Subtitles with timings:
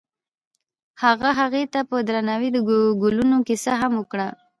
[1.03, 2.57] هغه هغې ته په درناوي د
[3.03, 4.27] ګلونه کیسه هم وکړه.